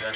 [0.00, 0.12] Why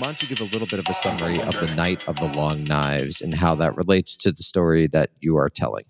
[0.00, 2.64] don't you give a little bit of a summary of the Night of the Long
[2.64, 5.84] Knives and how that relates to the story that you are telling?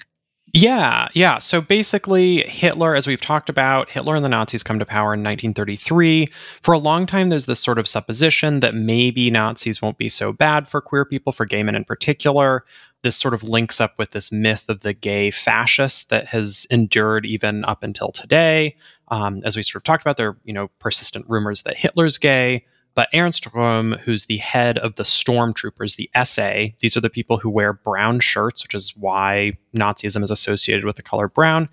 [0.53, 1.39] Yeah, yeah.
[1.39, 5.21] So basically, Hitler, as we've talked about, Hitler and the Nazis come to power in
[5.21, 6.27] 1933.
[6.61, 10.33] For a long time, there's this sort of supposition that maybe Nazis won't be so
[10.33, 12.65] bad for queer people, for gay men in particular.
[13.03, 17.25] This sort of links up with this myth of the gay fascist that has endured
[17.25, 18.77] even up until today.
[19.09, 22.19] Um, as we sort of talked about, there are you know persistent rumors that Hitler's
[22.19, 22.67] gay.
[22.95, 27.39] But Ernst Röhm, who's the head of the stormtroopers, the SA, these are the people
[27.39, 31.69] who wear brown shirts, which is why Nazism is associated with the color brown.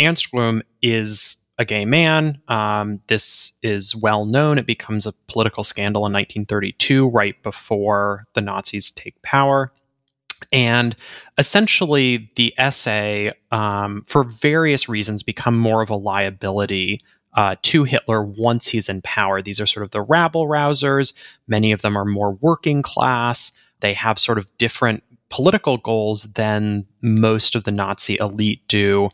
[0.00, 2.40] Ernst Röhm is a gay man.
[2.48, 4.58] Um, this is well known.
[4.58, 9.72] It becomes a political scandal in 1932, right before the Nazis take power.
[10.52, 10.96] And
[11.36, 17.02] essentially, the SA um, for various reasons, become more of a liability
[17.34, 19.42] uh, to Hitler once he's in power.
[19.42, 21.18] These are sort of the rabble rousers.
[21.46, 23.52] Many of them are more working class.
[23.80, 29.08] They have sort of different political goals than most of the Nazi elite do.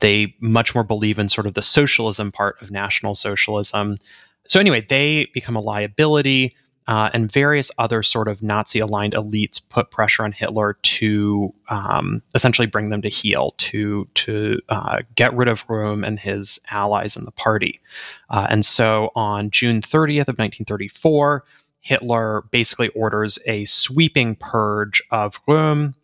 [0.00, 3.98] They much more believe in sort of the socialism part of National Socialism.
[4.46, 6.56] So, anyway, they become a liability
[6.90, 12.20] uh, and various other sort of Nazi aligned elites put pressure on Hitler to um,
[12.34, 17.16] essentially bring them to heel, to to uh, get rid of Röhm and his allies
[17.16, 17.80] in the party.
[18.28, 21.44] Uh, and so on June 30th of 1934,
[21.80, 25.94] Hitler basically orders a sweeping purge of Röhm,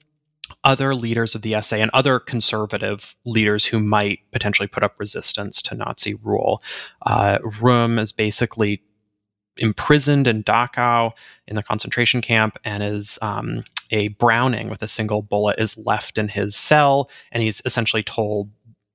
[0.62, 5.60] other leaders of the SA, and other conservative leaders who might potentially put up resistance
[5.62, 6.62] to Nazi rule.
[7.02, 8.82] Uh, Röhm is basically
[9.58, 11.12] imprisoned in Dachau
[11.46, 16.18] in the concentration camp and is um, a Browning with a single bullet is left
[16.18, 18.50] in his cell, and he's essentially told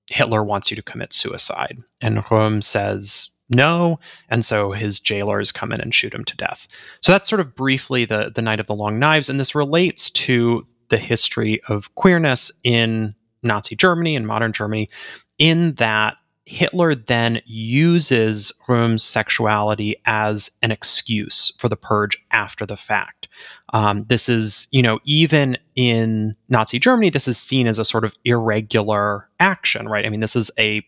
[0.08, 1.78] Hitler wants you to commit suicide.
[2.02, 6.68] And Röhm says no, and so his jailers come in and shoot him to death.
[7.02, 10.10] So that's sort of briefly the the Night of the Long Knives, and this relates
[10.12, 14.90] to the history of queerness in Nazi Germany and modern Germany,
[15.38, 16.18] in that
[16.52, 23.30] Hitler then uses Röhm's sexuality as an excuse for the purge after the fact.
[23.72, 28.04] Um, this is, you know, even in Nazi Germany, this is seen as a sort
[28.04, 30.06] of irregular action, right?
[30.06, 30.86] I mean, this is a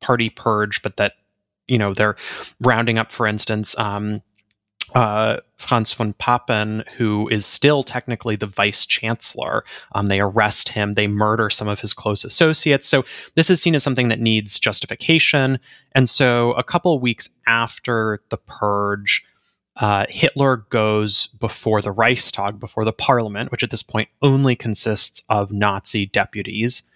[0.00, 1.12] party purge, but that,
[1.68, 2.16] you know, they're
[2.60, 4.20] rounding up, for instance, um,
[4.94, 9.64] uh, Franz von Papen, who is still technically the vice chancellor.
[9.94, 12.86] Um, they arrest him, they murder some of his close associates.
[12.86, 15.58] So this is seen as something that needs justification.
[15.92, 19.24] And so a couple weeks after the purge,
[19.76, 25.22] uh, Hitler goes before the Reichstag, before the parliament, which at this point only consists
[25.28, 26.90] of Nazi deputies,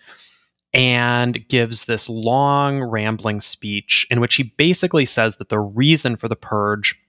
[0.74, 6.28] and gives this long, rambling speech in which he basically says that the reason for
[6.28, 7.00] the purge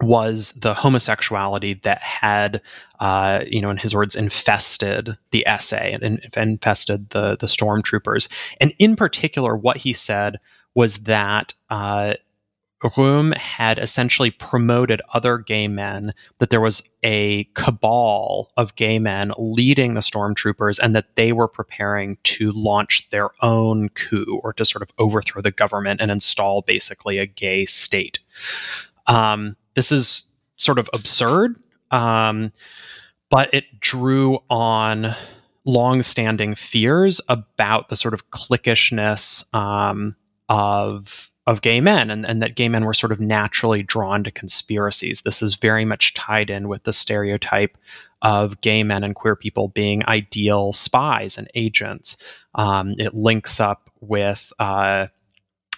[0.00, 2.60] was the homosexuality that had,
[3.00, 8.30] uh, you know, in his words, infested the SA and infested the the stormtroopers.
[8.60, 10.38] And in particular, what he said
[10.74, 12.14] was that uh,
[13.36, 19.94] had essentially promoted other gay men, that there was a cabal of gay men leading
[19.94, 24.82] the stormtroopers, and that they were preparing to launch their own coup or to sort
[24.82, 28.18] of overthrow the government and install basically a gay state.
[29.06, 31.54] Um, this is sort of absurd,
[31.92, 32.50] um,
[33.30, 35.14] but it drew on
[35.64, 40.12] long-standing fears about the sort of cliquishness um,
[40.48, 44.32] of of gay men and, and that gay men were sort of naturally drawn to
[44.32, 45.22] conspiracies.
[45.22, 47.78] This is very much tied in with the stereotype
[48.20, 52.16] of gay men and queer people being ideal spies and agents.
[52.56, 55.06] Um, it links up with uh,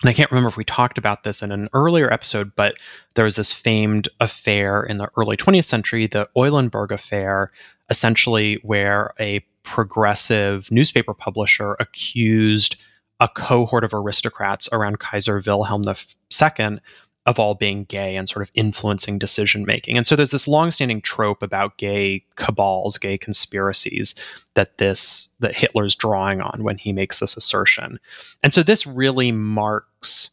[0.03, 2.77] and I can't remember if we talked about this in an earlier episode, but
[3.15, 7.51] there was this famed affair in the early 20th century, the Eulenburg affair,
[7.91, 12.77] essentially where a progressive newspaper publisher accused
[13.21, 16.79] a cohort of aristocrats around Kaiser Wilhelm II
[17.27, 19.97] of all being gay and sort of influencing decision making.
[19.97, 24.15] And so there's this longstanding trope about gay cabals, gay conspiracies
[24.55, 28.01] that this that Hitler's drawing on when he makes this assertion.
[28.43, 30.31] And so this really marks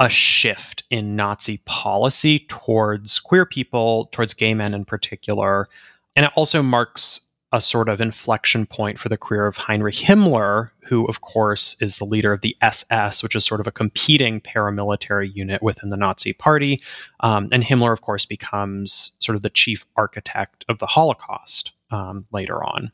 [0.00, 5.68] a shift in Nazi policy towards queer people, towards gay men in particular.
[6.16, 10.70] And it also marks a sort of inflection point for the career of Heinrich Himmler,
[10.84, 14.40] who, of course, is the leader of the SS, which is sort of a competing
[14.40, 16.80] paramilitary unit within the Nazi Party.
[17.20, 22.26] Um, and Himmler, of course, becomes sort of the chief architect of the Holocaust um,
[22.32, 22.92] later on.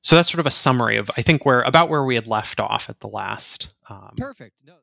[0.00, 2.60] So that's sort of a summary of I think where about where we had left
[2.60, 3.74] off at the last.
[3.90, 4.62] Um, Perfect.
[4.64, 4.74] No.